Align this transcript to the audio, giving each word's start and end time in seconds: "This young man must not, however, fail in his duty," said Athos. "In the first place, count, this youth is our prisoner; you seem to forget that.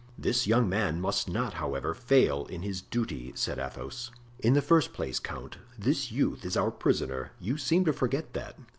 "This 0.17 0.47
young 0.47 0.67
man 0.67 0.99
must 0.99 1.29
not, 1.29 1.53
however, 1.53 1.93
fail 1.93 2.47
in 2.47 2.63
his 2.63 2.81
duty," 2.81 3.33
said 3.35 3.59
Athos. 3.59 4.09
"In 4.39 4.53
the 4.53 4.59
first 4.63 4.93
place, 4.93 5.19
count, 5.19 5.57
this 5.77 6.11
youth 6.11 6.43
is 6.43 6.57
our 6.57 6.71
prisoner; 6.71 7.33
you 7.39 7.55
seem 7.59 7.85
to 7.85 7.93
forget 7.93 8.33
that. 8.33 8.57